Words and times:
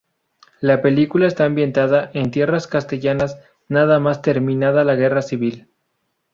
La 0.61 0.81
película 0.81 1.27
está 1.27 1.45
ambientada 1.45 2.09
en 2.15 2.31
tierras 2.31 2.65
castellanas 2.65 3.37
nada 3.67 3.99
más 3.99 4.23
terminada 4.23 4.83
la 4.83 4.95
Guerra 4.95 5.21
Civil. 5.21 5.67